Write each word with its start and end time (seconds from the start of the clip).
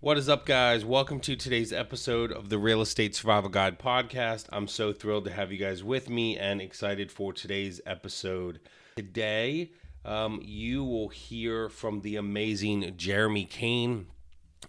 What 0.00 0.16
is 0.16 0.28
up, 0.28 0.46
guys? 0.46 0.84
Welcome 0.84 1.18
to 1.22 1.34
today's 1.34 1.72
episode 1.72 2.30
of 2.30 2.50
the 2.50 2.58
Real 2.58 2.80
Estate 2.80 3.16
Survival 3.16 3.50
Guide 3.50 3.80
podcast. 3.80 4.46
I'm 4.52 4.68
so 4.68 4.92
thrilled 4.92 5.24
to 5.24 5.32
have 5.32 5.50
you 5.50 5.58
guys 5.58 5.82
with 5.82 6.08
me 6.08 6.38
and 6.38 6.62
excited 6.62 7.10
for 7.10 7.32
today's 7.32 7.80
episode. 7.84 8.60
Today, 8.94 9.72
um, 10.04 10.40
you 10.40 10.84
will 10.84 11.08
hear 11.08 11.68
from 11.68 12.02
the 12.02 12.14
amazing 12.14 12.94
Jeremy 12.96 13.44
Kane, 13.44 14.06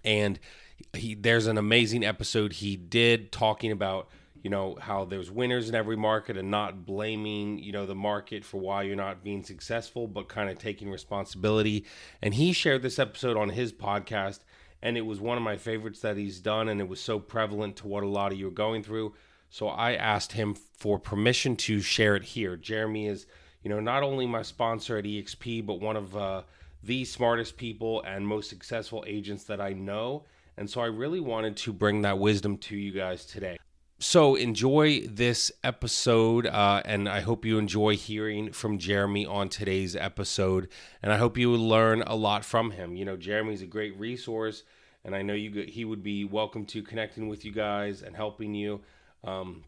and 0.03 0.39
he, 0.93 1.13
there's 1.13 1.45
an 1.45 1.59
amazing 1.59 2.03
episode 2.03 2.53
he 2.53 2.75
did 2.75 3.31
talking 3.31 3.71
about 3.71 4.09
you 4.41 4.49
know 4.49 4.77
how 4.81 5.05
there's 5.05 5.29
winners 5.29 5.69
in 5.69 5.75
every 5.75 5.97
market 5.97 6.37
and 6.37 6.49
not 6.49 6.87
blaming 6.87 7.59
you 7.59 7.71
know 7.71 7.85
the 7.85 7.93
market 7.93 8.45
for 8.45 8.57
why 8.57 8.83
you're 8.83 8.95
not 8.95 9.21
being 9.21 9.43
successful 9.43 10.07
but 10.07 10.29
kind 10.29 10.49
of 10.49 10.57
taking 10.57 10.89
responsibility 10.89 11.85
and 12.21 12.33
he 12.35 12.53
shared 12.53 12.81
this 12.81 12.97
episode 12.97 13.35
on 13.35 13.49
his 13.49 13.73
podcast 13.73 14.39
and 14.81 14.97
it 14.97 15.05
was 15.05 15.19
one 15.19 15.37
of 15.37 15.43
my 15.43 15.57
favorites 15.57 15.99
that 16.01 16.17
he's 16.17 16.39
done 16.39 16.69
and 16.69 16.79
it 16.79 16.87
was 16.87 16.99
so 16.99 17.19
prevalent 17.19 17.75
to 17.77 17.87
what 17.87 18.03
a 18.03 18.07
lot 18.07 18.31
of 18.31 18.39
you 18.39 18.47
are 18.47 18.51
going 18.51 18.83
through. 18.83 19.13
So 19.49 19.67
i 19.67 19.93
asked 19.93 20.33
him 20.33 20.53
for 20.53 20.99
permission 20.99 21.55
to 21.57 21.81
share 21.81 22.15
it 22.15 22.23
here. 22.23 22.55
Jeremy 22.55 23.07
is 23.07 23.25
you 23.63 23.69
know 23.69 23.79
not 23.79 24.03
only 24.03 24.25
my 24.25 24.41
sponsor 24.41 24.97
at 24.97 25.05
exp 25.05 25.65
but 25.65 25.81
one 25.81 25.97
of 25.97 26.15
uh, 26.15 26.43
the 26.83 27.03
smartest 27.03 27.57
people 27.57 28.01
and 28.03 28.25
most 28.25 28.49
successful 28.49 29.03
agents 29.07 29.43
that 29.45 29.61
i 29.61 29.73
know. 29.73 30.25
And 30.57 30.69
so 30.69 30.81
i 30.81 30.85
really 30.87 31.19
wanted 31.19 31.57
to 31.57 31.73
bring 31.73 32.01
that 32.03 32.19
wisdom 32.19 32.57
to 32.57 32.75
you 32.75 32.91
guys 32.91 33.25
today 33.25 33.57
so 33.99 34.35
enjoy 34.35 35.01
this 35.01 35.51
episode, 35.61 36.47
uh, 36.47 36.81
and 36.85 37.09
I 37.09 37.19
hope 37.19 37.43
you 37.43 37.57
enjoy 37.57 37.97
hearing 37.97 38.53
from 38.53 38.77
Jeremy 38.77 39.25
on 39.25 39.49
today's 39.49 39.93
episode. 39.93 40.69
And 41.03 41.11
I 41.11 41.17
hope 41.17 41.37
you 41.37 41.51
learn 41.51 42.01
a 42.03 42.15
lot 42.15 42.45
from 42.45 42.71
him. 42.71 42.95
You 42.95 43.03
know, 43.03 43.17
Jeremy's 43.17 43.61
a 43.61 43.67
great 43.67 43.99
resource, 43.99 44.63
and 45.03 45.13
I 45.13 45.21
know 45.21 45.33
you 45.33 45.51
could, 45.51 45.69
he 45.69 45.83
would 45.83 46.01
be 46.01 46.23
welcome 46.23 46.65
to 46.67 46.81
connecting 46.81 47.27
with 47.27 47.43
you 47.43 47.51
guys 47.51 48.01
and 48.01 48.15
helping 48.15 48.53
you. 48.53 48.79
Um, 49.25 49.65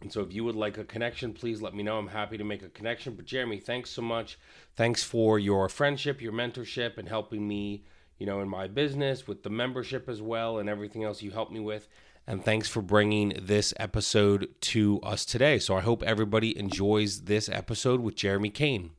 and 0.00 0.12
so, 0.12 0.22
if 0.22 0.32
you 0.32 0.42
would 0.42 0.56
like 0.56 0.76
a 0.78 0.84
connection, 0.84 1.32
please 1.32 1.62
let 1.62 1.74
me 1.74 1.84
know. 1.84 1.98
I'm 1.98 2.08
happy 2.08 2.36
to 2.36 2.44
make 2.44 2.62
a 2.62 2.68
connection. 2.68 3.14
But 3.14 3.26
Jeremy, 3.26 3.58
thanks 3.58 3.90
so 3.90 4.02
much. 4.02 4.40
Thanks 4.74 5.04
for 5.04 5.38
your 5.38 5.68
friendship, 5.68 6.20
your 6.20 6.32
mentorship, 6.32 6.98
and 6.98 7.08
helping 7.08 7.46
me. 7.46 7.84
You 8.18 8.26
know, 8.26 8.40
in 8.40 8.48
my 8.48 8.66
business 8.66 9.28
with 9.28 9.44
the 9.44 9.50
membership 9.50 10.08
as 10.08 10.20
well, 10.20 10.58
and 10.58 10.68
everything 10.68 11.04
else 11.04 11.22
you 11.22 11.30
helped 11.30 11.52
me 11.52 11.60
with 11.60 11.86
and 12.28 12.44
thanks 12.44 12.68
for 12.68 12.82
bringing 12.82 13.32
this 13.40 13.72
episode 13.80 14.48
to 14.60 15.00
us 15.00 15.24
today. 15.24 15.58
So 15.58 15.76
I 15.76 15.80
hope 15.80 16.02
everybody 16.02 16.56
enjoys 16.56 17.22
this 17.22 17.48
episode 17.48 18.00
with 18.00 18.16
Jeremy 18.16 18.50
Kane. 18.50 18.90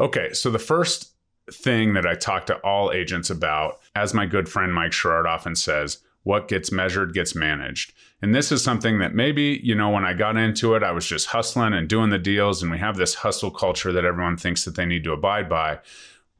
Okay, 0.00 0.32
so 0.32 0.50
the 0.50 0.58
first 0.58 1.12
thing 1.50 1.94
that 1.94 2.06
I 2.06 2.14
talk 2.14 2.46
to 2.46 2.56
all 2.56 2.90
agents 2.90 3.30
about, 3.30 3.80
as 3.94 4.12
my 4.12 4.26
good 4.26 4.48
friend 4.48 4.74
Mike 4.74 4.92
Sherrard 4.92 5.26
often 5.26 5.54
says, 5.54 5.98
what 6.24 6.48
gets 6.48 6.72
measured 6.72 7.14
gets 7.14 7.34
managed. 7.34 7.92
And 8.20 8.34
this 8.34 8.50
is 8.50 8.62
something 8.62 8.98
that 8.98 9.14
maybe, 9.14 9.60
you 9.62 9.74
know, 9.74 9.90
when 9.90 10.04
I 10.04 10.12
got 10.12 10.36
into 10.36 10.74
it, 10.74 10.82
I 10.82 10.92
was 10.92 11.06
just 11.06 11.28
hustling 11.28 11.72
and 11.72 11.88
doing 11.88 12.10
the 12.10 12.18
deals, 12.18 12.62
and 12.62 12.70
we 12.70 12.78
have 12.78 12.96
this 12.96 13.14
hustle 13.14 13.50
culture 13.50 13.92
that 13.92 14.04
everyone 14.04 14.36
thinks 14.36 14.64
that 14.64 14.74
they 14.74 14.86
need 14.86 15.04
to 15.04 15.12
abide 15.12 15.48
by. 15.48 15.78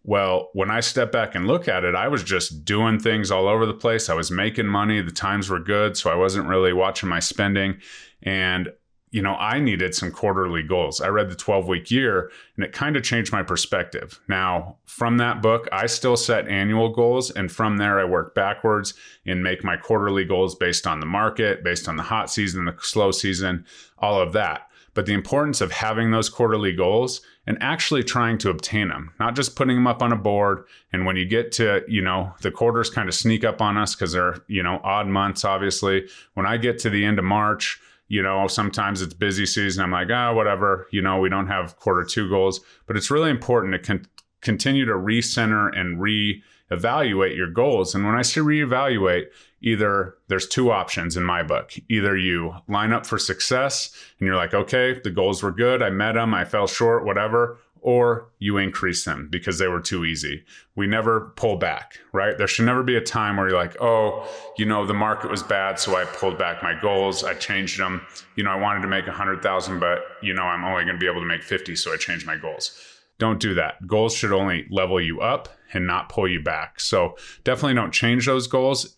Well, 0.04 0.50
when 0.52 0.70
I 0.70 0.80
step 0.80 1.12
back 1.12 1.34
and 1.34 1.46
look 1.46 1.68
at 1.68 1.84
it, 1.84 1.94
I 1.94 2.08
was 2.08 2.24
just 2.24 2.64
doing 2.64 2.98
things 2.98 3.30
all 3.30 3.46
over 3.46 3.66
the 3.66 3.74
place. 3.74 4.08
I 4.08 4.14
was 4.14 4.30
making 4.30 4.66
money. 4.66 5.00
The 5.00 5.12
times 5.12 5.48
were 5.48 5.60
good. 5.60 5.96
So 5.96 6.10
I 6.10 6.16
wasn't 6.16 6.48
really 6.48 6.72
watching 6.72 7.08
my 7.08 7.20
spending. 7.20 7.80
And, 8.22 8.72
you 9.12 9.22
know, 9.22 9.34
I 9.34 9.60
needed 9.60 9.94
some 9.94 10.10
quarterly 10.10 10.64
goals. 10.64 11.00
I 11.00 11.08
read 11.08 11.30
the 11.30 11.36
12 11.36 11.68
week 11.68 11.90
year 11.92 12.32
and 12.56 12.64
it 12.64 12.72
kind 12.72 12.96
of 12.96 13.04
changed 13.04 13.30
my 13.30 13.44
perspective. 13.44 14.20
Now, 14.28 14.78
from 14.86 15.18
that 15.18 15.40
book, 15.40 15.68
I 15.70 15.86
still 15.86 16.16
set 16.16 16.48
annual 16.48 16.88
goals. 16.88 17.30
And 17.30 17.52
from 17.52 17.76
there, 17.76 18.00
I 18.00 18.04
work 18.04 18.34
backwards 18.34 18.94
and 19.24 19.40
make 19.40 19.62
my 19.62 19.76
quarterly 19.76 20.24
goals 20.24 20.56
based 20.56 20.84
on 20.84 20.98
the 20.98 21.06
market, 21.06 21.62
based 21.62 21.88
on 21.88 21.96
the 21.96 22.02
hot 22.02 22.28
season, 22.28 22.64
the 22.64 22.74
slow 22.80 23.12
season, 23.12 23.66
all 23.98 24.20
of 24.20 24.32
that 24.32 24.68
but 24.94 25.06
the 25.06 25.14
importance 25.14 25.60
of 25.60 25.72
having 25.72 26.10
those 26.10 26.28
quarterly 26.28 26.72
goals 26.72 27.22
and 27.46 27.58
actually 27.60 28.04
trying 28.04 28.38
to 28.38 28.50
obtain 28.50 28.88
them, 28.88 29.12
not 29.18 29.34
just 29.34 29.56
putting 29.56 29.76
them 29.76 29.86
up 29.86 30.02
on 30.02 30.12
a 30.12 30.16
board. 30.16 30.64
And 30.92 31.04
when 31.04 31.16
you 31.16 31.24
get 31.24 31.50
to, 31.52 31.82
you 31.88 32.00
know, 32.00 32.32
the 32.42 32.50
quarters 32.50 32.88
kind 32.88 33.08
of 33.08 33.14
sneak 33.14 33.42
up 33.44 33.60
on 33.60 33.76
us 33.76 33.94
because 33.94 34.12
they're, 34.12 34.36
you 34.46 34.62
know, 34.62 34.80
odd 34.84 35.08
months, 35.08 35.44
obviously. 35.44 36.08
When 36.34 36.46
I 36.46 36.56
get 36.56 36.78
to 36.80 36.90
the 36.90 37.04
end 37.04 37.18
of 37.18 37.24
March, 37.24 37.80
you 38.08 38.22
know, 38.22 38.46
sometimes 38.46 39.02
it's 39.02 39.14
busy 39.14 39.46
season. 39.46 39.82
I'm 39.82 39.90
like, 39.90 40.08
ah, 40.10 40.28
oh, 40.28 40.34
whatever, 40.34 40.86
you 40.92 41.02
know, 41.02 41.18
we 41.18 41.28
don't 41.28 41.48
have 41.48 41.76
quarter 41.76 42.04
two 42.04 42.28
goals, 42.28 42.60
but 42.86 42.96
it's 42.96 43.10
really 43.10 43.30
important 43.30 43.72
to 43.72 43.78
con- 43.78 44.06
continue 44.40 44.84
to 44.84 44.92
recenter 44.92 45.76
and 45.76 46.00
re 46.00 46.42
evaluate 46.72 47.36
your 47.36 47.50
goals. 47.50 47.94
And 47.94 48.04
when 48.04 48.14
I 48.14 48.22
say 48.22 48.40
reevaluate, 48.40 49.26
either 49.60 50.16
there's 50.28 50.48
two 50.48 50.70
options 50.70 51.16
in 51.16 51.22
my 51.22 51.42
book. 51.42 51.72
Either 51.88 52.16
you 52.16 52.54
line 52.68 52.92
up 52.92 53.06
for 53.06 53.18
success 53.18 53.94
and 54.18 54.26
you're 54.26 54.36
like, 54.36 54.54
okay, 54.54 55.00
the 55.02 55.10
goals 55.10 55.42
were 55.42 55.52
good, 55.52 55.82
I 55.82 55.90
met 55.90 56.12
them, 56.12 56.34
I 56.34 56.44
fell 56.44 56.66
short, 56.66 57.04
whatever, 57.04 57.58
or 57.82 58.28
you 58.38 58.58
increase 58.58 59.04
them 59.04 59.28
because 59.30 59.58
they 59.58 59.66
were 59.66 59.80
too 59.80 60.04
easy. 60.04 60.44
We 60.76 60.86
never 60.86 61.32
pull 61.36 61.56
back, 61.56 61.98
right? 62.12 62.38
There 62.38 62.46
should 62.46 62.64
never 62.64 62.84
be 62.84 62.96
a 62.96 63.00
time 63.00 63.36
where 63.36 63.48
you're 63.48 63.58
like, 63.58 63.76
oh, 63.80 64.28
you 64.56 64.64
know, 64.64 64.86
the 64.86 64.94
market 64.94 65.30
was 65.30 65.42
bad, 65.42 65.78
so 65.78 65.96
I 65.96 66.04
pulled 66.04 66.38
back 66.38 66.62
my 66.62 66.78
goals, 66.80 67.24
I 67.24 67.34
changed 67.34 67.80
them. 67.80 68.06
You 68.36 68.44
know, 68.44 68.50
I 68.50 68.56
wanted 68.56 68.82
to 68.82 68.88
make 68.88 69.06
100,000, 69.06 69.80
but 69.80 70.00
you 70.22 70.32
know, 70.32 70.44
I'm 70.44 70.64
only 70.64 70.84
going 70.84 70.94
to 70.94 71.00
be 71.00 71.10
able 71.10 71.20
to 71.20 71.26
make 71.26 71.42
50, 71.42 71.74
so 71.74 71.92
I 71.92 71.96
changed 71.96 72.24
my 72.24 72.36
goals. 72.36 72.91
Don't 73.22 73.38
do 73.38 73.54
that. 73.54 73.86
Goals 73.86 74.16
should 74.16 74.32
only 74.32 74.66
level 74.68 75.00
you 75.00 75.20
up 75.20 75.48
and 75.72 75.86
not 75.86 76.08
pull 76.08 76.26
you 76.26 76.42
back. 76.42 76.80
So 76.80 77.16
definitely 77.44 77.74
don't 77.74 77.92
change 77.92 78.26
those 78.26 78.48
goals. 78.48 78.96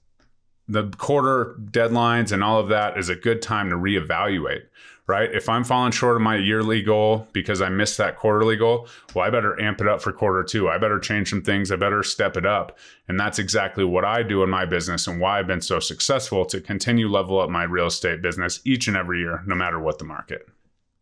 The 0.67 0.89
quarter 0.97 1.57
deadlines 1.71 2.33
and 2.33 2.43
all 2.43 2.59
of 2.59 2.71
that 2.71 2.97
is 2.97 3.11
a 3.11 3.17
good 3.17 3.43
time 3.43 3.69
to 3.69 3.77
reevaluate, 3.77 4.63
right? 5.07 5.31
If 5.31 5.51
I'm 5.51 5.63
falling 5.63 5.93
short 5.93 6.17
of 6.17 6.23
my 6.23 6.37
yearly 6.37 6.81
goal 6.81 7.29
because 7.35 7.61
I 7.61 7.69
missed 7.69 7.99
that 7.99 8.17
quarterly 8.17 8.57
goal, 8.57 8.89
well, 9.15 9.27
I 9.27 9.29
better 9.29 9.61
amp 9.61 9.83
it 9.83 9.89
up 9.89 10.01
for 10.01 10.11
quarter 10.11 10.43
two. 10.43 10.71
I 10.71 10.79
better 10.79 10.99
change 10.99 11.29
some 11.29 11.43
things. 11.43 11.71
I 11.71 11.77
better 11.77 12.03
step 12.03 12.39
it 12.39 12.47
up. 12.47 12.79
And 13.09 13.21
that's 13.21 13.39
exactly 13.39 13.85
what 13.85 14.07
I 14.07 14.23
do 14.23 14.43
in 14.43 14.49
my 14.49 14.65
business 14.65 15.07
and 15.07 15.21
why 15.21 15.39
I've 15.39 15.47
been 15.47 15.61
so 15.61 15.81
successful 15.81 16.47
to 16.47 16.63
continue 16.63 17.11
level 17.11 17.41
up 17.41 17.51
my 17.51 17.65
real 17.65 17.89
estate 17.89 18.23
business 18.23 18.63
each 18.65 18.89
and 18.89 18.97
every 18.97 19.19
year, 19.19 19.43
no 19.47 19.55
matter 19.55 19.79
what 19.79 19.99
the 19.99 20.07
market 20.07 20.49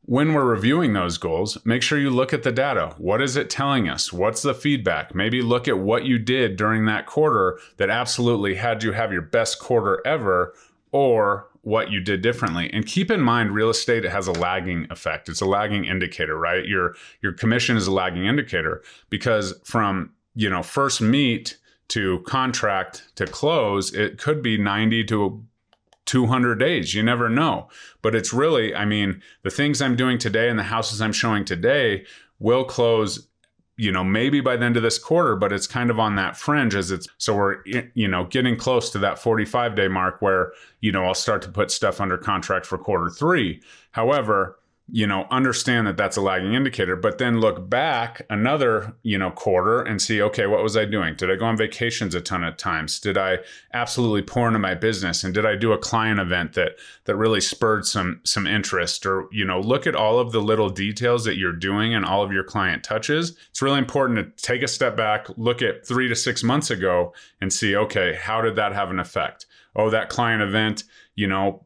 when 0.04 0.34
we're 0.34 0.44
reviewing 0.44 0.92
those 0.92 1.16
goals, 1.16 1.58
make 1.64 1.82
sure 1.82 1.98
you 1.98 2.10
look 2.10 2.32
at 2.32 2.42
the 2.42 2.52
data. 2.52 2.94
What 2.98 3.22
is 3.22 3.36
it 3.36 3.48
telling 3.48 3.88
us? 3.88 4.12
What's 4.12 4.42
the 4.42 4.54
feedback? 4.54 5.14
Maybe 5.14 5.42
look 5.42 5.68
at 5.68 5.78
what 5.78 6.04
you 6.04 6.18
did 6.18 6.56
during 6.56 6.86
that 6.86 7.06
quarter 7.06 7.58
that 7.76 7.88
absolutely 7.88 8.56
had 8.56 8.82
you 8.82 8.92
have 8.92 9.12
your 9.12 9.22
best 9.22 9.60
quarter 9.60 10.02
ever, 10.04 10.54
or 10.90 11.48
what 11.62 11.90
you 11.92 12.00
did 12.00 12.20
differently. 12.20 12.68
And 12.72 12.84
keep 12.84 13.10
in 13.10 13.20
mind, 13.20 13.52
real 13.52 13.70
estate 13.70 14.04
has 14.04 14.26
a 14.26 14.32
lagging 14.32 14.86
effect. 14.90 15.28
It's 15.28 15.40
a 15.40 15.46
lagging 15.46 15.84
indicator, 15.84 16.36
right? 16.36 16.66
Your 16.66 16.94
your 17.20 17.32
commission 17.32 17.76
is 17.76 17.86
a 17.86 17.92
lagging 17.92 18.26
indicator 18.26 18.82
because 19.08 19.54
from 19.64 20.10
you 20.34 20.50
know 20.50 20.62
first 20.62 21.00
meet 21.00 21.58
to 21.88 22.20
contract 22.20 23.04
to 23.16 23.26
close, 23.26 23.94
it 23.94 24.18
could 24.18 24.42
be 24.42 24.56
90 24.56 25.04
to 25.04 25.44
200 26.12 26.56
days. 26.56 26.94
You 26.94 27.02
never 27.02 27.30
know. 27.30 27.68
But 28.02 28.14
it's 28.14 28.34
really, 28.34 28.74
I 28.74 28.84
mean, 28.84 29.22
the 29.44 29.50
things 29.50 29.80
I'm 29.80 29.96
doing 29.96 30.18
today 30.18 30.50
and 30.50 30.58
the 30.58 30.64
houses 30.64 31.00
I'm 31.00 31.14
showing 31.14 31.46
today 31.46 32.04
will 32.38 32.64
close 32.64 33.28
you 33.78 33.90
know 33.90 34.04
maybe 34.04 34.42
by 34.42 34.54
the 34.54 34.66
end 34.66 34.76
of 34.76 34.82
this 34.82 34.98
quarter 34.98 35.34
but 35.34 35.50
it's 35.50 35.66
kind 35.66 35.88
of 35.88 35.98
on 35.98 36.14
that 36.16 36.36
fringe 36.36 36.74
as 36.74 36.90
it's 36.90 37.08
so 37.16 37.34
we're 37.34 37.56
you 37.94 38.06
know 38.06 38.26
getting 38.26 38.54
close 38.54 38.90
to 38.90 38.98
that 38.98 39.18
45 39.18 39.74
day 39.74 39.88
mark 39.88 40.20
where 40.20 40.52
you 40.80 40.92
know 40.92 41.06
I'll 41.06 41.14
start 41.14 41.40
to 41.42 41.48
put 41.48 41.70
stuff 41.70 41.98
under 41.98 42.18
contract 42.18 42.66
for 42.66 42.76
quarter 42.76 43.08
3 43.08 43.62
however 43.92 44.58
you 44.88 45.06
know 45.06 45.26
understand 45.30 45.86
that 45.86 45.96
that's 45.96 46.16
a 46.16 46.20
lagging 46.20 46.54
indicator 46.54 46.96
but 46.96 47.18
then 47.18 47.40
look 47.40 47.70
back 47.70 48.22
another 48.30 48.94
you 49.02 49.16
know 49.16 49.30
quarter 49.30 49.80
and 49.80 50.02
see 50.02 50.20
okay 50.20 50.46
what 50.46 50.62
was 50.62 50.76
i 50.76 50.84
doing? 50.84 51.14
Did 51.14 51.30
i 51.30 51.36
go 51.36 51.44
on 51.44 51.56
vacations 51.56 52.14
a 52.14 52.20
ton 52.20 52.42
of 52.42 52.56
times? 52.56 52.98
Did 52.98 53.16
i 53.16 53.38
absolutely 53.72 54.22
pour 54.22 54.48
into 54.48 54.58
my 54.58 54.74
business? 54.74 55.22
And 55.22 55.32
did 55.32 55.46
i 55.46 55.54
do 55.54 55.72
a 55.72 55.78
client 55.78 56.18
event 56.18 56.54
that 56.54 56.72
that 57.04 57.16
really 57.16 57.40
spurred 57.40 57.86
some 57.86 58.20
some 58.24 58.46
interest? 58.46 59.06
Or 59.06 59.28
you 59.30 59.44
know 59.44 59.60
look 59.60 59.86
at 59.86 59.94
all 59.94 60.18
of 60.18 60.32
the 60.32 60.40
little 60.42 60.68
details 60.68 61.24
that 61.24 61.36
you're 61.36 61.52
doing 61.52 61.94
and 61.94 62.04
all 62.04 62.22
of 62.22 62.32
your 62.32 62.44
client 62.44 62.82
touches. 62.82 63.36
It's 63.50 63.62
really 63.62 63.78
important 63.78 64.18
to 64.18 64.44
take 64.44 64.62
a 64.62 64.68
step 64.68 64.96
back 64.96 65.26
look 65.36 65.62
at 65.62 65.86
3 65.86 66.08
to 66.08 66.16
6 66.16 66.42
months 66.42 66.70
ago 66.70 67.12
and 67.40 67.52
see 67.52 67.76
okay 67.76 68.18
how 68.20 68.40
did 68.40 68.56
that 68.56 68.72
have 68.72 68.90
an 68.90 68.98
effect? 68.98 69.46
Oh 69.76 69.90
that 69.90 70.08
client 70.08 70.42
event 70.42 70.84
you 71.14 71.28
know 71.28 71.64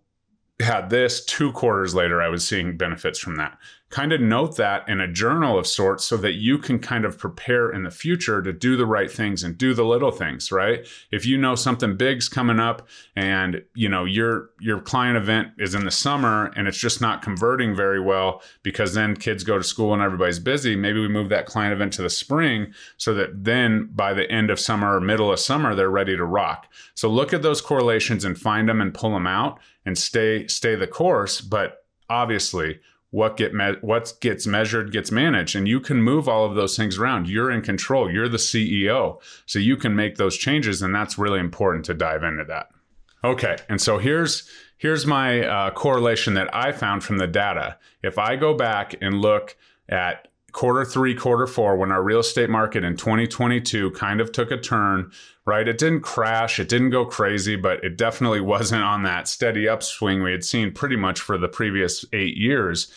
had 0.60 0.90
this 0.90 1.24
two 1.24 1.52
quarters 1.52 1.94
later 1.94 2.22
i 2.22 2.28
was 2.28 2.46
seeing 2.46 2.76
benefits 2.76 3.18
from 3.18 3.36
that 3.36 3.58
kind 3.88 4.12
of 4.12 4.20
note 4.20 4.56
that 4.56 4.88
in 4.88 5.00
a 5.00 5.06
journal 5.06 5.56
of 5.56 5.66
sorts 5.66 6.04
so 6.04 6.16
that 6.16 6.34
you 6.34 6.58
can 6.58 6.78
kind 6.78 7.04
of 7.04 7.16
prepare 7.16 7.70
in 7.70 7.84
the 7.84 7.90
future 7.90 8.42
to 8.42 8.52
do 8.52 8.76
the 8.76 8.84
right 8.84 9.10
things 9.10 9.44
and 9.44 9.56
do 9.56 9.74
the 9.74 9.84
little 9.84 10.10
things, 10.10 10.50
right? 10.50 10.86
If 11.12 11.24
you 11.24 11.38
know 11.38 11.54
something 11.54 11.96
big's 11.96 12.28
coming 12.28 12.58
up 12.58 12.88
and, 13.14 13.62
you 13.74 13.88
know, 13.88 14.04
your 14.04 14.50
your 14.60 14.80
client 14.80 15.16
event 15.16 15.48
is 15.58 15.74
in 15.74 15.84
the 15.84 15.92
summer 15.92 16.52
and 16.56 16.66
it's 16.66 16.78
just 16.78 17.00
not 17.00 17.22
converting 17.22 17.76
very 17.76 18.00
well 18.00 18.42
because 18.64 18.94
then 18.94 19.14
kids 19.14 19.44
go 19.44 19.56
to 19.56 19.64
school 19.64 19.94
and 19.94 20.02
everybody's 20.02 20.40
busy, 20.40 20.74
maybe 20.74 21.00
we 21.00 21.08
move 21.08 21.28
that 21.28 21.46
client 21.46 21.72
event 21.72 21.92
to 21.92 22.02
the 22.02 22.10
spring 22.10 22.74
so 22.96 23.14
that 23.14 23.44
then 23.44 23.88
by 23.94 24.12
the 24.12 24.28
end 24.30 24.50
of 24.50 24.58
summer 24.58 24.96
or 24.96 25.00
middle 25.00 25.32
of 25.32 25.38
summer 25.38 25.76
they're 25.76 25.90
ready 25.90 26.16
to 26.16 26.24
rock. 26.24 26.66
So 26.94 27.08
look 27.08 27.32
at 27.32 27.42
those 27.42 27.60
correlations 27.60 28.24
and 28.24 28.36
find 28.36 28.68
them 28.68 28.80
and 28.80 28.92
pull 28.92 29.12
them 29.12 29.28
out 29.28 29.60
and 29.86 29.96
stay 29.96 30.46
stay 30.48 30.74
the 30.74 30.86
course, 30.86 31.40
but 31.40 31.86
obviously 32.10 32.80
what 33.10 33.36
get 33.36 33.54
me- 33.54 33.76
what 33.80 34.12
gets 34.20 34.46
measured 34.46 34.92
gets 34.92 35.10
managed. 35.10 35.56
And 35.56 35.66
you 35.66 35.80
can 35.80 36.02
move 36.02 36.28
all 36.28 36.44
of 36.44 36.54
those 36.54 36.76
things 36.76 36.98
around. 36.98 37.28
You're 37.28 37.50
in 37.50 37.62
control. 37.62 38.10
You're 38.10 38.28
the 38.28 38.36
ceo 38.36 39.20
so 39.46 39.58
you 39.58 39.76
can 39.76 39.96
make 39.96 40.16
those 40.16 40.36
changes 40.36 40.82
and 40.82 40.94
that's 40.94 41.16
really 41.16 41.40
important 41.40 41.84
to 41.86 41.94
dive 41.94 42.24
into 42.24 42.44
that. 42.44 42.68
Okay. 43.24 43.56
And 43.68 43.80
so 43.80 43.98
here's 43.98 44.48
here's 44.76 45.06
my 45.06 45.40
uh, 45.40 45.70
correlation 45.70 46.34
that 46.34 46.54
i 46.54 46.72
found 46.72 47.02
from 47.02 47.16
the 47.16 47.26
data. 47.26 47.78
If 48.02 48.18
i 48.18 48.36
go 48.36 48.54
back 48.54 48.94
and 49.00 49.22
look 49.22 49.56
at 49.88 50.28
quarter 50.56 50.86
three, 50.86 51.14
quarter 51.14 51.46
four, 51.46 51.76
when 51.76 51.92
our 51.92 52.02
real 52.02 52.20
estate 52.20 52.48
market 52.48 52.82
in 52.82 52.96
2022 52.96 53.90
kind 53.90 54.22
of 54.22 54.32
took 54.32 54.50
a 54.50 54.56
turn, 54.56 55.12
right? 55.44 55.68
It 55.68 55.76
didn't 55.76 56.00
crash, 56.00 56.58
it 56.58 56.70
didn't 56.70 56.88
go 56.88 57.04
crazy, 57.04 57.56
but 57.56 57.84
it 57.84 57.98
definitely 57.98 58.40
wasn't 58.40 58.82
on 58.82 59.02
that 59.02 59.28
steady 59.28 59.68
upswing 59.68 60.22
we 60.22 60.32
had 60.32 60.44
seen 60.44 60.72
pretty 60.72 60.96
much 60.96 61.20
for 61.20 61.36
the 61.36 61.46
previous 61.46 62.06
eight 62.14 62.38
years. 62.38 62.90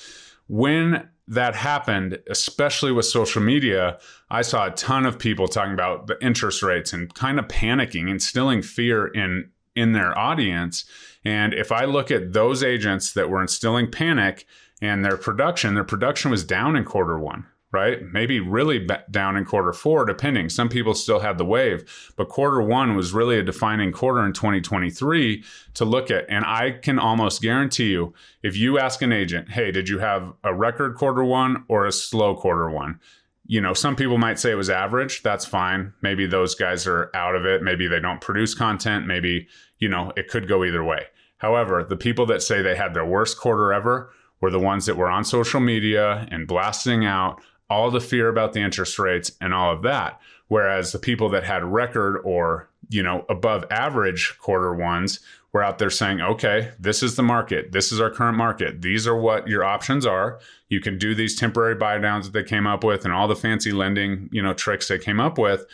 When 0.47 1.09
that 1.27 1.53
happened, 1.53 2.19
especially 2.29 2.93
with 2.93 3.05
social 3.07 3.41
media, 3.41 3.99
I 4.29 4.41
saw 4.41 4.67
a 4.67 4.71
ton 4.71 5.05
of 5.05 5.19
people 5.19 5.49
talking 5.49 5.73
about 5.73 6.07
the 6.07 6.17
interest 6.25 6.63
rates 6.63 6.93
and 6.93 7.13
kind 7.13 7.39
of 7.39 7.49
panicking, 7.49 8.09
instilling 8.09 8.61
fear 8.61 9.07
in 9.07 9.49
in 9.75 9.91
their 9.91 10.17
audience. 10.17 10.85
And 11.25 11.53
if 11.53 11.71
I 11.71 11.85
look 11.85 12.09
at 12.09 12.31
those 12.33 12.63
agents 12.63 13.13
that 13.13 13.29
were 13.29 13.41
instilling 13.41 13.91
panic, 13.91 14.45
and 14.81 15.03
their 15.03 15.17
production, 15.17 15.73
their 15.73 15.83
production 15.83 16.31
was 16.31 16.43
down 16.43 16.75
in 16.75 16.85
quarter 16.85 17.19
one, 17.19 17.45
right? 17.71 18.01
Maybe 18.01 18.39
really 18.39 18.87
down 19.11 19.35
in 19.35 19.45
quarter 19.45 19.73
four, 19.73 20.05
depending. 20.05 20.49
Some 20.49 20.69
people 20.69 20.93
still 20.93 21.19
had 21.19 21.37
the 21.37 21.45
wave, 21.45 22.13
but 22.15 22.29
quarter 22.29 22.61
one 22.61 22.95
was 22.95 23.13
really 23.13 23.37
a 23.37 23.43
defining 23.43 23.91
quarter 23.91 24.25
in 24.25 24.33
2023 24.33 25.43
to 25.75 25.85
look 25.85 26.09
at. 26.09 26.25
And 26.29 26.45
I 26.45 26.71
can 26.71 26.97
almost 26.97 27.41
guarantee 27.41 27.89
you, 27.89 28.13
if 28.41 28.55
you 28.55 28.79
ask 28.79 29.01
an 29.01 29.11
agent, 29.11 29.51
hey, 29.51 29.71
did 29.71 29.89
you 29.89 29.99
have 29.99 30.33
a 30.43 30.53
record 30.53 30.95
quarter 30.95 31.23
one 31.23 31.65
or 31.67 31.85
a 31.85 31.91
slow 31.91 32.35
quarter 32.35 32.69
one? 32.69 32.99
You 33.45 33.61
know, 33.61 33.73
some 33.73 33.95
people 33.95 34.19
might 34.19 34.37
say 34.37 34.51
it 34.51 34.55
was 34.55 34.69
average. 34.69 35.23
That's 35.23 35.43
fine. 35.43 35.93
Maybe 36.03 36.27
those 36.27 36.53
guys 36.53 36.85
are 36.85 37.09
out 37.15 37.35
of 37.35 37.45
it. 37.45 37.63
Maybe 37.63 37.87
they 37.87 37.99
don't 37.99 38.21
produce 38.21 38.53
content. 38.53 39.07
Maybe, 39.07 39.47
you 39.79 39.89
know, 39.89 40.13
it 40.15 40.27
could 40.27 40.47
go 40.47 40.63
either 40.63 40.83
way. 40.83 41.07
However, 41.37 41.83
the 41.83 41.97
people 41.97 42.27
that 42.27 42.43
say 42.43 42.61
they 42.61 42.75
had 42.75 42.93
their 42.93 43.05
worst 43.05 43.39
quarter 43.39 43.73
ever, 43.73 44.11
were 44.41 44.51
the 44.51 44.59
ones 44.59 44.85
that 44.85 44.97
were 44.97 45.09
on 45.09 45.23
social 45.23 45.59
media 45.59 46.27
and 46.31 46.47
blasting 46.47 47.05
out 47.05 47.41
all 47.69 47.91
the 47.91 48.01
fear 48.01 48.29
about 48.29 48.53
the 48.53 48.61
interest 48.61 48.97
rates 48.97 49.31
and 49.39 49.53
all 49.53 49.73
of 49.73 49.83
that. 49.83 50.19
Whereas 50.47 50.91
the 50.91 50.99
people 50.99 51.29
that 51.29 51.43
had 51.43 51.63
record 51.63 52.19
or, 52.23 52.69
you 52.89 53.03
know, 53.03 53.25
above 53.29 53.65
average 53.69 54.35
quarter 54.39 54.73
ones 54.73 55.19
were 55.51 55.63
out 55.63 55.77
there 55.77 55.89
saying, 55.89 56.21
okay, 56.21 56.71
this 56.79 57.01
is 57.03 57.15
the 57.15 57.23
market. 57.23 57.71
This 57.71 57.91
is 57.91 57.99
our 57.99 58.09
current 58.09 58.37
market. 58.37 58.81
These 58.81 59.07
are 59.07 59.17
what 59.17 59.47
your 59.47 59.63
options 59.63 60.05
are. 60.05 60.39
You 60.67 60.79
can 60.79 60.97
do 60.97 61.13
these 61.13 61.35
temporary 61.35 61.75
buy 61.75 61.97
downs 61.99 62.25
that 62.25 62.33
they 62.33 62.47
came 62.47 62.67
up 62.67 62.83
with 62.83 63.05
and 63.05 63.13
all 63.13 63.27
the 63.27 63.35
fancy 63.35 63.71
lending, 63.71 64.29
you 64.31 64.41
know, 64.41 64.53
tricks 64.53 64.87
they 64.87 64.97
came 64.99 65.19
up 65.19 65.37
with. 65.37 65.65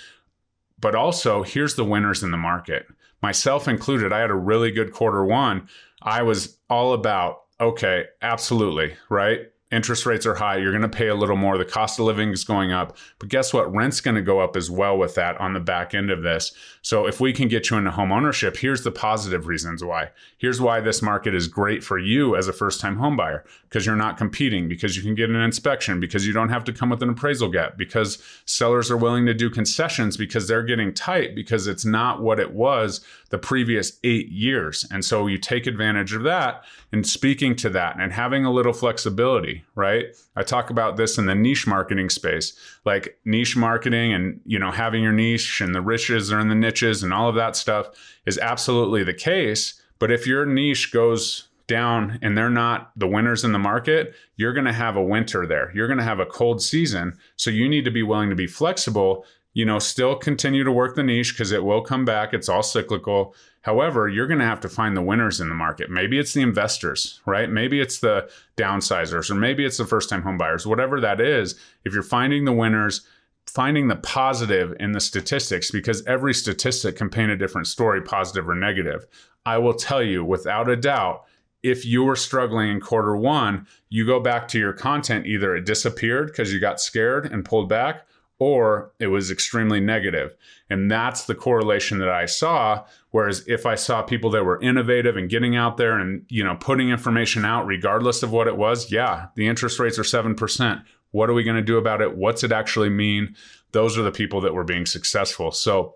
But 0.80 0.96
also, 0.96 1.44
here's 1.44 1.76
the 1.76 1.86
winners 1.86 2.24
in 2.24 2.32
the 2.32 2.38
market. 2.38 2.88
Myself 3.22 3.68
included, 3.68 4.12
I 4.12 4.20
had 4.20 4.30
a 4.30 4.36
really 4.36 4.72
good 4.72 4.92
quarter 4.92 5.24
one. 5.24 5.68
I 6.02 6.22
was 6.22 6.58
all 6.70 6.94
about 6.94 7.45
okay, 7.60 8.06
absolutely, 8.22 8.96
right? 9.10 9.40
Interest 9.75 10.06
rates 10.06 10.25
are 10.25 10.36
high. 10.36 10.57
You're 10.57 10.72
going 10.72 10.81
to 10.81 10.89
pay 10.89 11.10
a 11.10 11.16
little 11.16 11.36
more. 11.36 11.57
The 11.57 11.66
cost 11.66 12.00
of 12.00 12.06
living 12.06 12.31
is 12.31 12.44
going 12.44 12.72
up. 12.72 12.98
But 13.19 13.30
guess 13.30 13.54
what? 13.54 13.72
Rent's 13.74 14.01
going 14.01 14.16
to 14.16 14.22
go 14.22 14.39
up 14.39 14.56
as 14.56 14.72
well 14.72 14.98
with 14.98 15.16
that 15.16 15.39
on 15.42 15.54
the 15.54 15.60
back 15.60 15.94
end 15.94 16.10
of 16.10 16.24
this. 16.24 16.54
So 16.81 17.06
if 17.06 17.19
we 17.19 17.33
can 17.33 17.50
get 17.50 17.69
you 17.69 17.77
into 17.77 17.92
home 17.92 18.12
ownership, 18.12 18.57
here's 18.57 18.83
the 18.83 18.92
positive 18.92 19.48
reasons 19.48 19.83
why. 19.83 20.12
Here's 20.38 20.62
why 20.62 20.80
this 20.80 21.01
market 21.01 21.36
is 21.36 21.48
great 21.48 21.83
for 21.83 22.00
you 22.00 22.36
as 22.36 22.48
a 22.48 22.54
first 22.54 22.80
time 22.80 22.98
home 22.98 23.18
buyer 23.18 23.44
because 23.68 23.86
you're 23.86 23.95
not 23.95 24.18
competing, 24.18 24.69
because 24.69 24.95
you 24.95 25.04
can 25.04 25.16
get 25.16 25.30
an 25.30 25.36
inspection, 25.36 26.00
because 26.00 26.25
you 26.25 26.31
don't 26.31 26.50
have 26.50 26.63
to 26.63 26.72
come 26.72 26.89
with 26.89 27.04
an 27.04 27.10
appraisal 27.10 27.50
gap, 27.50 27.77
because 27.77 28.24
sellers 28.45 28.89
are 28.89 28.95
willing 28.95 29.25
to 29.25 29.33
do 29.33 29.50
concessions 29.50 30.16
because 30.16 30.48
they're 30.48 30.63
getting 30.63 30.94
tight 30.94 31.36
because 31.36 31.68
it's 31.68 31.83
not 31.83 32.22
what 32.22 32.39
it 32.39 32.54
was 32.54 33.01
the 33.31 33.38
previous 33.38 34.00
eight 34.06 34.30
years. 34.30 34.86
And 34.89 35.04
so 35.04 35.27
you 35.27 35.38
take 35.38 35.68
advantage 35.68 36.13
of 36.13 36.24
that 36.24 36.63
and 36.94 37.06
speaking 37.06 37.56
to 37.57 37.69
that 37.72 38.00
and 38.00 38.13
having 38.13 38.45
a 38.45 38.51
little 38.51 38.72
flexibility 38.72 39.65
right? 39.74 40.06
I 40.36 40.44
talk 40.44 40.70
about 40.70 40.98
this 40.98 41.18
in 41.18 41.26
the 41.26 41.36
niche 41.36 41.68
marketing 41.68 42.10
space, 42.10 42.54
like 42.86 43.18
niche 43.26 43.58
marketing 43.58 44.14
and, 44.14 44.40
you 44.46 44.60
know, 44.60 44.72
having 44.72 45.02
your 45.04 45.12
niche 45.12 45.62
and 45.62 45.74
the 45.74 45.82
riches 45.82 46.32
are 46.32 46.40
in 46.40 46.50
the 46.50 46.56
niches 46.56 47.04
and 47.04 47.14
all 47.14 47.30
of 47.30 47.36
that 47.36 47.56
stuff 47.56 47.90
is 48.26 48.38
absolutely 48.38 49.04
the 49.04 49.14
case. 49.14 49.82
But 50.00 50.12
if 50.12 50.28
your 50.28 50.46
niche 50.46 50.92
goes 50.92 51.48
down 51.68 52.20
and 52.22 52.38
they're 52.38 52.50
not 52.50 52.92
the 52.96 53.08
winners 53.08 53.44
in 53.44 53.52
the 53.52 53.60
market, 53.60 54.14
you're 54.36 54.54
going 54.54 54.66
to 54.66 54.74
have 54.74 54.96
a 54.96 55.04
winter 55.04 55.48
there. 55.48 55.72
You're 55.74 55.88
going 55.88 55.98
to 55.98 56.04
have 56.04 56.20
a 56.20 56.26
cold 56.26 56.62
season. 56.62 57.18
So 57.38 57.50
you 57.50 57.68
need 57.68 57.86
to 57.86 57.92
be 57.92 58.04
willing 58.04 58.30
to 58.30 58.36
be 58.36 58.48
flexible, 58.48 59.26
you 59.54 59.66
know, 59.66 59.80
still 59.80 60.16
continue 60.16 60.64
to 60.64 60.72
work 60.72 60.96
the 60.96 61.04
niche 61.04 61.34
because 61.34 61.52
it 61.52 61.64
will 61.64 61.82
come 61.82 62.06
back. 62.06 62.34
It's 62.34 62.50
all 62.50 62.64
cyclical 62.64 63.36
However, 63.66 64.08
you're 64.08 64.28
going 64.28 64.42
to 64.42 64.46
have 64.46 64.60
to 64.60 64.70
find 64.70 64.96
the 64.96 65.02
winners 65.02 65.42
in 65.42 65.50
the 65.50 65.56
market. 65.56 65.90
Maybe 65.90 66.20
it's 66.20 66.36
the 66.36 66.44
investors, 66.44 67.20
right? 67.26 67.50
Maybe 67.50 67.82
it's 67.82 67.98
the 67.98 68.30
downsizers, 68.58 69.32
or 69.32 69.34
maybe 69.34 69.66
it's 69.66 69.78
the 69.78 69.88
first 69.88 70.08
time 70.08 70.22
home 70.22 70.38
buyers, 70.38 70.68
whatever 70.68 71.02
that 71.02 71.20
is. 71.20 71.56
If 71.84 71.92
you're 71.92 72.04
finding 72.04 72.46
the 72.46 72.54
winners, 72.54 73.02
finding 73.48 73.88
the 73.88 73.96
positive 73.96 74.76
in 74.80 74.92
the 74.92 75.00
statistics, 75.00 75.72
because 75.72 76.06
every 76.06 76.32
statistic 76.32 76.96
can 76.96 77.10
paint 77.10 77.32
a 77.32 77.36
different 77.36 77.66
story, 77.66 78.04
positive 78.04 78.48
or 78.48 78.54
negative. 78.54 79.08
I 79.48 79.58
will 79.58 79.74
tell 79.74 80.04
you 80.04 80.24
without 80.24 80.70
a 80.70 80.76
doubt, 80.76 81.26
if 81.64 81.86
you 81.86 82.04
were 82.04 82.16
struggling 82.16 82.70
in 82.70 82.80
quarter 82.80 83.18
one, 83.18 83.66
you 83.90 84.06
go 84.06 84.20
back 84.20 84.48
to 84.50 84.60
your 84.60 84.74
content, 84.74 85.26
either 85.26 85.56
it 85.56 85.66
disappeared 85.66 86.28
because 86.28 86.54
you 86.54 86.60
got 86.60 86.80
scared 86.80 87.26
and 87.26 87.44
pulled 87.44 87.68
back, 87.68 88.06
or 88.38 88.92
it 89.00 89.08
was 89.08 89.32
extremely 89.32 89.80
negative. 89.80 90.36
And 90.70 90.92
that's 90.92 91.26
the 91.26 91.36
correlation 91.36 92.00
that 92.00 92.10
I 92.10 92.26
saw. 92.26 92.84
Whereas 93.12 93.48
if 93.48 93.66
I 93.66 93.76
saw 93.76 94.02
people 94.02 94.30
that 94.32 94.44
were 94.44 94.62
innovative 94.62 95.16
and 95.16 95.30
getting 95.30 95.56
out 95.56 95.78
there 95.78 95.98
and, 95.98 96.26
you 96.28 96.44
know, 96.44 96.56
putting 96.56 96.90
information 96.90 97.46
out 97.46 97.66
regardless 97.66 98.24
of 98.24 98.32
what 98.32 98.48
it 98.48 98.58
was, 98.58 98.92
yeah, 98.92 99.28
the 99.36 99.48
interest 99.48 99.80
rates 99.80 99.98
are 99.98 100.04
7%. 100.04 100.84
What 101.12 101.30
are 101.30 101.34
we 101.34 101.44
going 101.44 101.56
to 101.56 101.62
do 101.62 101.78
about 101.78 102.02
it? 102.02 102.18
What's 102.18 102.44
it 102.44 102.52
actually 102.52 102.90
mean? 102.90 103.36
Those 103.72 103.98
are 103.98 104.04
the 104.04 104.12
people 104.12 104.42
that 104.42 104.54
were 104.54 104.66
being 104.66 104.86
successful. 104.86 105.52
So 105.52 105.96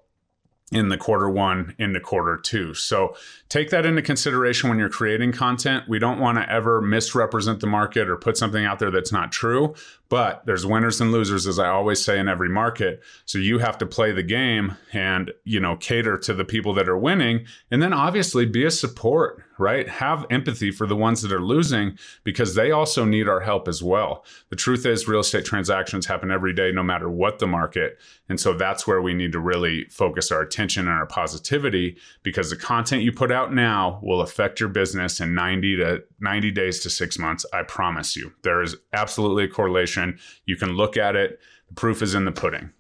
in 0.72 0.90
the 0.90 0.98
quarter 0.98 1.30
one 1.30 1.76
into 1.80 2.00
quarter 2.00 2.38
two. 2.38 2.74
So 2.76 3.16
take 3.50 3.72
that 3.72 3.88
into 3.88 4.04
consideration 4.04 4.70
when 4.70 4.78
you're 4.78 4.90
creating 4.90 5.32
content. 5.32 5.86
We 5.88 5.98
don't 5.98 6.20
want 6.20 6.38
to 6.38 6.52
ever 6.52 6.80
misrepresent 6.80 7.60
the 7.60 7.68
market 7.68 8.08
or 8.08 8.16
put 8.16 8.38
something 8.38 8.64
out 8.64 8.78
there 8.78 8.92
that's 8.92 9.12
not 9.12 9.32
true, 9.32 9.74
but 10.10 10.46
there's 10.46 10.68
winners 10.68 11.02
and 11.02 11.12
losers 11.12 11.48
as 11.48 11.58
I 11.58 11.70
always 11.70 12.04
say 12.04 12.20
in 12.20 12.28
every 12.28 12.50
market. 12.50 13.02
So 13.26 13.40
you 13.40 13.58
have 13.58 13.80
to 13.80 13.88
play 13.88 14.12
the 14.12 14.22
game 14.22 14.78
and, 14.94 15.32
you 15.44 15.60
know, 15.60 15.76
cater 15.76 16.18
to 16.20 16.34
the 16.36 16.46
people 16.46 16.74
that 16.76 16.88
are 16.88 16.98
winning 16.98 17.46
and 17.72 17.82
then 17.82 17.94
obviously 17.94 18.46
be 18.46 18.64
a 18.64 18.72
support, 18.72 19.44
right? 19.58 19.90
Have 19.90 20.28
empathy 20.30 20.70
for 20.70 20.86
the 20.86 20.96
ones 20.96 21.24
that 21.24 21.32
are 21.32 21.42
losing 21.42 21.98
because 22.24 22.54
they 22.54 22.70
also 22.70 23.06
need 23.06 23.28
our 23.28 23.40
help 23.40 23.68
as 23.68 23.82
well. 23.82 24.24
The 24.50 24.56
truth 24.56 24.86
is 24.86 25.08
real 25.08 25.22
estate 25.22 25.46
transactions 25.46 26.06
happen 26.06 26.30
every 26.30 26.54
day 26.54 26.72
no 26.72 26.84
matter 26.84 27.10
what 27.10 27.40
the 27.40 27.48
market. 27.48 27.98
And 28.28 28.40
so 28.40 28.54
that's 28.54 28.86
where 28.86 29.02
we 29.02 29.16
need 29.16 29.32
to 29.32 29.40
really 29.40 29.86
focus 29.86 30.32
our 30.32 30.42
attention 30.42 30.59
and 30.60 30.90
our 30.90 31.06
positivity 31.06 31.98
because 32.22 32.50
the 32.50 32.56
content 32.56 33.04
you 33.04 33.12
put 33.12 33.32
out 33.32 33.54
now 33.54 34.00
will 34.04 34.22
affect 34.22 34.60
your 34.60 34.70
business 34.70 35.20
in 35.20 35.34
90 35.34 35.78
to 35.78 36.04
90 36.20 36.52
days 36.52 36.80
to 36.80 36.90
six 36.90 37.18
months. 37.18 37.46
I 37.54 37.64
promise 37.64 38.16
you. 38.16 38.34
There 38.44 38.62
is 38.62 38.76
absolutely 38.92 39.46
a 39.46 39.48
correlation. 39.48 40.20
You 40.46 40.58
can 40.58 40.72
look 40.72 40.98
at 40.98 41.16
it. 41.16 41.40
The 41.70 41.76
proof 41.76 42.02
is 42.02 42.14
in 42.14 42.26
the 42.26 42.32
pudding. 42.32 42.72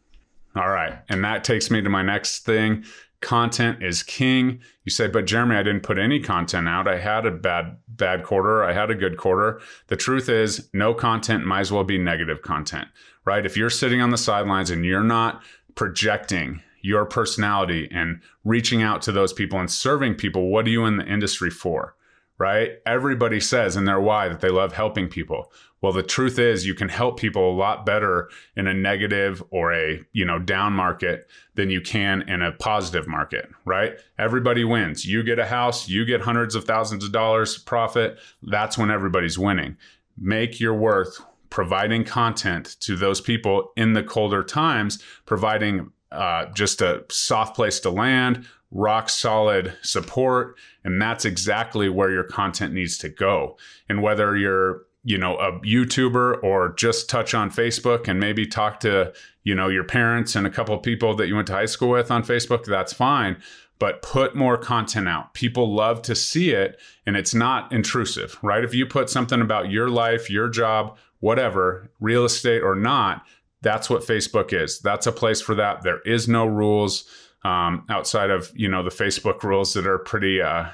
All 0.55 0.69
right. 0.69 0.99
And 1.07 1.23
that 1.23 1.43
takes 1.43 1.71
me 1.71 1.81
to 1.81 1.89
my 1.89 2.01
next 2.01 2.45
thing. 2.45 2.83
Content 3.21 3.83
is 3.83 4.03
king. 4.03 4.59
You 4.83 4.91
say, 4.91 5.07
but 5.07 5.25
Jeremy, 5.25 5.55
I 5.55 5.63
didn't 5.63 5.83
put 5.83 5.97
any 5.97 6.19
content 6.19 6.67
out. 6.67 6.87
I 6.87 6.97
had 6.97 7.25
a 7.25 7.31
bad, 7.31 7.77
bad 7.87 8.23
quarter. 8.23 8.63
I 8.63 8.73
had 8.73 8.89
a 8.89 8.95
good 8.95 9.17
quarter. 9.17 9.61
The 9.87 9.95
truth 9.95 10.29
is, 10.29 10.69
no 10.73 10.93
content 10.93 11.45
might 11.45 11.61
as 11.61 11.71
well 11.71 11.83
be 11.83 11.97
negative 11.97 12.41
content, 12.41 12.87
right? 13.25 13.45
If 13.45 13.55
you're 13.55 13.69
sitting 13.69 14.01
on 14.01 14.09
the 14.09 14.17
sidelines 14.17 14.69
and 14.69 14.85
you're 14.85 15.03
not 15.03 15.41
projecting 15.75 16.61
your 16.81 17.05
personality 17.05 17.87
and 17.91 18.21
reaching 18.43 18.81
out 18.81 19.01
to 19.03 19.11
those 19.11 19.33
people 19.33 19.59
and 19.59 19.69
serving 19.69 20.15
people. 20.15 20.49
What 20.49 20.65
are 20.67 20.71
you 20.71 20.85
in 20.85 20.97
the 20.97 21.05
industry 21.05 21.49
for? 21.49 21.95
right? 22.39 22.79
Everybody 22.85 23.41
says 23.41 23.75
in 23.75 23.83
their 23.83 23.99
why 23.99 24.29
that 24.29 24.39
they 24.39 24.49
love 24.49 24.71
helping 24.73 25.09
people. 25.09 25.51
Well, 25.81 25.91
the 25.91 26.03
truth 26.03 26.39
is 26.39 26.65
you 26.65 26.73
can 26.73 26.89
help 26.89 27.19
people 27.19 27.51
a 27.51 27.55
lot 27.55 27.85
better 27.85 28.29
in 28.55 28.65
a 28.65 28.73
negative 28.73 29.43
or 29.51 29.73
a, 29.73 30.01
you 30.13 30.25
know, 30.25 30.39
down 30.39 30.73
market 30.73 31.29
than 31.55 31.69
you 31.69 31.81
can 31.81 32.23
in 32.23 32.41
a 32.41 32.53
positive 32.53 33.07
market, 33.07 33.49
right? 33.65 33.93
Everybody 34.17 34.63
wins. 34.63 35.05
You 35.05 35.21
get 35.21 35.37
a 35.37 35.45
house, 35.45 35.87
you 35.87 36.05
get 36.05 36.21
hundreds 36.21 36.55
of 36.55 36.63
thousands 36.63 37.03
of 37.03 37.11
dollars 37.11 37.57
profit. 37.57 38.17
That's 38.41 38.77
when 38.77 38.89
everybody's 38.89 39.37
winning. 39.37 39.77
Make 40.17 40.59
your 40.59 40.73
worth 40.73 41.21
providing 41.49 42.03
content 42.03 42.77
to 42.81 42.95
those 42.95 43.19
people 43.19 43.71
in 43.75 43.93
the 43.93 44.03
colder 44.03 44.43
times, 44.43 45.01
providing 45.25 45.91
uh, 46.11 46.45
just 46.53 46.81
a 46.81 47.05
soft 47.09 47.55
place 47.55 47.79
to 47.81 47.89
land, 47.89 48.47
rock 48.71 49.09
solid 49.09 49.73
support. 49.81 50.57
And 50.83 51.01
that's 51.01 51.25
exactly 51.25 51.89
where 51.89 52.11
your 52.11 52.23
content 52.23 52.73
needs 52.73 52.97
to 52.99 53.09
go. 53.09 53.57
And 53.87 54.01
whether 54.01 54.35
you're, 54.35 54.83
you 55.03 55.17
know, 55.17 55.37
a 55.37 55.59
YouTuber 55.61 56.43
or 56.43 56.73
just 56.73 57.09
touch 57.09 57.33
on 57.33 57.51
Facebook 57.51 58.07
and 58.07 58.19
maybe 58.19 58.45
talk 58.45 58.79
to, 58.81 59.13
you 59.43 59.55
know, 59.55 59.69
your 59.69 59.83
parents 59.83 60.35
and 60.35 60.45
a 60.45 60.51
couple 60.51 60.75
of 60.75 60.83
people 60.83 61.15
that 61.15 61.27
you 61.27 61.35
went 61.35 61.47
to 61.47 61.53
high 61.53 61.65
school 61.65 61.89
with 61.89 62.11
on 62.11 62.23
Facebook, 62.23 62.65
that's 62.65 62.93
fine. 62.93 63.37
But 63.79 64.01
put 64.01 64.35
more 64.35 64.57
content 64.57 65.07
out. 65.07 65.33
People 65.33 65.73
love 65.73 66.01
to 66.01 66.13
see 66.13 66.51
it 66.51 66.79
and 67.05 67.15
it's 67.15 67.33
not 67.33 67.71
intrusive, 67.71 68.37
right? 68.41 68.63
If 68.63 68.73
you 68.73 68.85
put 68.85 69.09
something 69.09 69.39
about 69.39 69.71
your 69.71 69.89
life, 69.89 70.29
your 70.29 70.49
job, 70.49 70.97
whatever, 71.21 71.89
real 71.99 72.25
estate 72.25 72.61
or 72.61 72.75
not, 72.75 73.25
that's 73.61 73.89
what 73.89 74.01
Facebook 74.01 74.53
is. 74.53 74.79
That's 74.79 75.07
a 75.07 75.11
place 75.11 75.41
for 75.41 75.55
that. 75.55 75.83
There 75.83 76.01
is 76.01 76.27
no 76.27 76.45
rules 76.45 77.05
um, 77.43 77.85
outside 77.89 78.29
of 78.29 78.51
you 78.55 78.67
know 78.67 78.83
the 78.83 78.89
Facebook 78.89 79.43
rules 79.43 79.73
that 79.73 79.87
are 79.87 79.99
pretty 79.99 80.41
uh, 80.41 80.65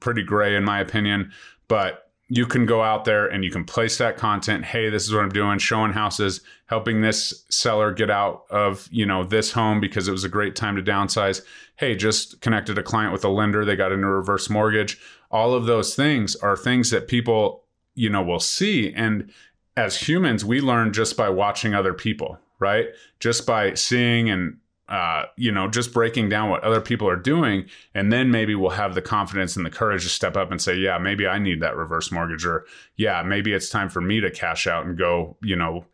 pretty 0.00 0.22
gray 0.22 0.56
in 0.56 0.64
my 0.64 0.80
opinion. 0.80 1.32
But 1.68 2.10
you 2.30 2.44
can 2.44 2.66
go 2.66 2.82
out 2.82 3.04
there 3.04 3.26
and 3.26 3.42
you 3.42 3.50
can 3.50 3.64
place 3.64 3.96
that 3.98 4.18
content. 4.18 4.64
Hey, 4.64 4.90
this 4.90 5.04
is 5.04 5.14
what 5.14 5.22
I'm 5.22 5.30
doing, 5.30 5.58
showing 5.58 5.92
houses, 5.92 6.42
helping 6.66 7.00
this 7.00 7.44
seller 7.48 7.92
get 7.92 8.10
out 8.10 8.42
of 8.50 8.88
you 8.90 9.06
know 9.06 9.24
this 9.24 9.52
home 9.52 9.80
because 9.80 10.08
it 10.08 10.12
was 10.12 10.24
a 10.24 10.28
great 10.28 10.54
time 10.54 10.76
to 10.76 10.82
downsize. 10.82 11.42
Hey, 11.76 11.94
just 11.94 12.40
connected 12.40 12.78
a 12.78 12.82
client 12.82 13.12
with 13.12 13.24
a 13.24 13.28
lender, 13.28 13.64
they 13.64 13.76
got 13.76 13.92
into 13.92 14.06
a 14.06 14.10
reverse 14.10 14.50
mortgage. 14.50 14.98
All 15.30 15.54
of 15.54 15.66
those 15.66 15.94
things 15.94 16.36
are 16.36 16.56
things 16.56 16.90
that 16.90 17.08
people 17.08 17.64
you 17.94 18.08
know 18.08 18.22
will 18.22 18.40
see 18.40 18.92
and 18.92 19.30
as 19.78 20.08
humans, 20.08 20.44
we 20.44 20.60
learn 20.60 20.92
just 20.92 21.16
by 21.16 21.28
watching 21.28 21.74
other 21.74 21.94
people, 21.94 22.38
right? 22.58 22.88
Just 23.20 23.46
by 23.46 23.74
seeing 23.74 24.28
and 24.28 24.58
uh, 24.88 25.24
you 25.36 25.52
know, 25.52 25.68
just 25.68 25.92
breaking 25.92 26.30
down 26.30 26.48
what 26.48 26.64
other 26.64 26.80
people 26.80 27.06
are 27.06 27.16
doing, 27.16 27.66
and 27.94 28.10
then 28.10 28.30
maybe 28.30 28.54
we'll 28.54 28.70
have 28.70 28.94
the 28.94 29.02
confidence 29.02 29.54
and 29.54 29.66
the 29.66 29.70
courage 29.70 30.02
to 30.02 30.08
step 30.08 30.34
up 30.34 30.50
and 30.50 30.62
say, 30.62 30.74
"Yeah, 30.74 30.96
maybe 30.96 31.26
I 31.26 31.38
need 31.38 31.60
that 31.60 31.76
reverse 31.76 32.10
mortgage," 32.10 32.46
or 32.46 32.64
"Yeah, 32.96 33.22
maybe 33.22 33.52
it's 33.52 33.68
time 33.68 33.90
for 33.90 34.00
me 34.00 34.20
to 34.20 34.30
cash 34.30 34.66
out 34.66 34.86
and 34.86 34.96
go, 34.96 35.36
you 35.42 35.56
know, 35.56 35.84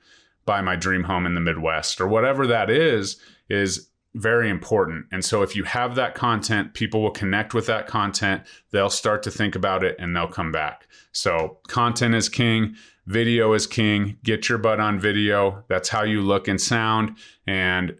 buy 0.46 0.60
my 0.60 0.76
dream 0.76 1.02
home 1.02 1.26
in 1.26 1.34
the 1.34 1.40
Midwest," 1.40 2.00
or 2.00 2.06
whatever 2.06 2.46
that 2.46 2.70
is. 2.70 3.16
Is 3.48 3.90
very 4.14 4.48
important. 4.48 5.06
And 5.10 5.24
so 5.24 5.42
if 5.42 5.56
you 5.56 5.64
have 5.64 5.96
that 5.96 6.14
content, 6.14 6.72
people 6.72 7.02
will 7.02 7.10
connect 7.10 7.52
with 7.52 7.66
that 7.66 7.88
content. 7.88 8.42
They'll 8.70 8.90
start 8.90 9.24
to 9.24 9.30
think 9.30 9.56
about 9.56 9.82
it 9.82 9.96
and 9.98 10.14
they'll 10.14 10.28
come 10.28 10.52
back. 10.52 10.86
So 11.10 11.58
content 11.66 12.14
is 12.14 12.28
king. 12.28 12.76
Video 13.06 13.52
is 13.52 13.66
king. 13.66 14.18
Get 14.22 14.48
your 14.48 14.58
butt 14.58 14.80
on 14.80 14.98
video. 14.98 15.64
That's 15.68 15.90
how 15.90 16.04
you 16.04 16.22
look 16.22 16.48
and 16.48 16.60
sound. 16.60 17.16
And 17.46 17.96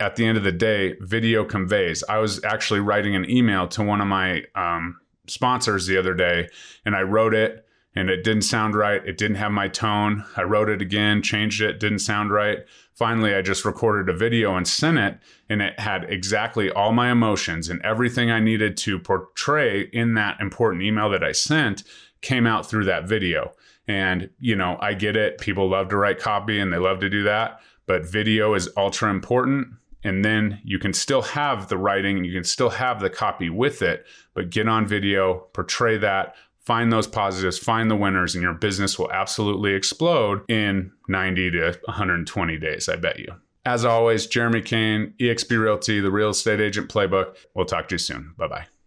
at 0.00 0.16
the 0.16 0.26
end 0.26 0.38
of 0.38 0.44
the 0.44 0.52
day, 0.52 0.96
video 1.00 1.44
conveys. 1.44 2.04
I 2.08 2.18
was 2.18 2.42
actually 2.44 2.80
writing 2.80 3.14
an 3.14 3.28
email 3.28 3.66
to 3.68 3.82
one 3.82 4.00
of 4.00 4.06
my 4.06 4.44
um, 4.54 5.00
sponsors 5.26 5.86
the 5.86 5.98
other 5.98 6.14
day, 6.14 6.48
and 6.84 6.94
I 6.94 7.02
wrote 7.02 7.34
it 7.34 7.64
and 7.94 8.10
it 8.10 8.22
didn't 8.22 8.42
sound 8.42 8.76
right. 8.76 9.04
It 9.04 9.18
didn't 9.18 9.38
have 9.38 9.50
my 9.50 9.66
tone. 9.66 10.24
I 10.36 10.42
wrote 10.42 10.68
it 10.68 10.80
again, 10.80 11.20
changed 11.20 11.60
it, 11.60 11.80
didn't 11.80 11.98
sound 11.98 12.30
right. 12.30 12.58
Finally, 12.94 13.34
I 13.34 13.42
just 13.42 13.64
recorded 13.64 14.14
a 14.14 14.16
video 14.16 14.54
and 14.54 14.68
sent 14.68 14.98
it, 14.98 15.18
and 15.48 15.60
it 15.62 15.80
had 15.80 16.04
exactly 16.04 16.70
all 16.70 16.92
my 16.92 17.10
emotions 17.10 17.68
and 17.68 17.82
everything 17.82 18.30
I 18.30 18.38
needed 18.38 18.76
to 18.78 19.00
portray 19.00 19.88
in 19.92 20.14
that 20.14 20.40
important 20.40 20.84
email 20.84 21.10
that 21.10 21.24
I 21.24 21.32
sent 21.32 21.82
came 22.20 22.46
out 22.46 22.66
through 22.66 22.84
that 22.84 23.08
video. 23.08 23.52
And, 23.88 24.30
you 24.38 24.54
know, 24.54 24.76
I 24.80 24.94
get 24.94 25.16
it. 25.16 25.38
People 25.38 25.68
love 25.68 25.88
to 25.88 25.96
write 25.96 26.18
copy 26.18 26.60
and 26.60 26.72
they 26.72 26.76
love 26.76 27.00
to 27.00 27.08
do 27.08 27.24
that. 27.24 27.60
But 27.86 28.04
video 28.04 28.54
is 28.54 28.68
ultra 28.76 29.10
important. 29.10 29.68
And 30.04 30.24
then 30.24 30.60
you 30.62 30.78
can 30.78 30.92
still 30.92 31.22
have 31.22 31.68
the 31.68 31.78
writing 31.78 32.18
and 32.18 32.26
you 32.26 32.32
can 32.32 32.44
still 32.44 32.70
have 32.70 33.00
the 33.00 33.10
copy 33.10 33.50
with 33.50 33.82
it, 33.82 34.06
but 34.32 34.50
get 34.50 34.68
on 34.68 34.86
video, 34.86 35.48
portray 35.54 35.96
that, 35.98 36.36
find 36.60 36.92
those 36.92 37.06
positives, 37.06 37.58
find 37.58 37.90
the 37.90 37.96
winners, 37.96 38.34
and 38.34 38.42
your 38.42 38.54
business 38.54 38.98
will 38.98 39.10
absolutely 39.10 39.72
explode 39.72 40.48
in 40.48 40.92
90 41.08 41.50
to 41.52 41.78
120 41.86 42.58
days, 42.58 42.88
I 42.88 42.96
bet 42.96 43.18
you. 43.18 43.34
As 43.64 43.84
always, 43.84 44.26
Jeremy 44.26 44.62
Kane, 44.62 45.14
eXp 45.18 45.58
Realty, 45.58 46.00
the 46.00 46.10
real 46.10 46.30
estate 46.30 46.60
agent 46.60 46.88
playbook. 46.88 47.36
We'll 47.54 47.66
talk 47.66 47.88
to 47.88 47.94
you 47.94 47.98
soon. 47.98 48.34
Bye 48.38 48.48
bye. 48.48 48.77